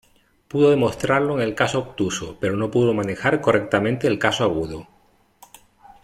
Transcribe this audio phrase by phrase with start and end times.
[0.47, 4.87] Pudo demostrarlo en el caso obtuso, pero no pudo manejar correctamente el caso agudo.